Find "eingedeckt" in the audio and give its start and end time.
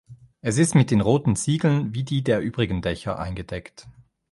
3.19-3.87